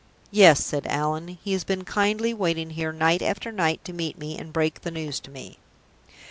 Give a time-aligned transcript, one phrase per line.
[0.31, 1.37] "Yes," said Allan.
[1.43, 4.89] "He has been kindly waiting here, night after night, to meet me, and break the
[4.89, 5.59] news to me."